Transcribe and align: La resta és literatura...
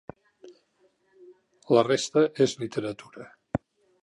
La 1.79 1.83
resta 1.91 2.25
és 2.47 2.57
literatura... 2.65 3.29